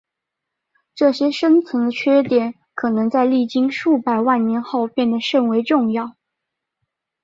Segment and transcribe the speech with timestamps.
[0.95, 6.15] 这些深层的缺点可能在经历数百万年后变得甚为重要。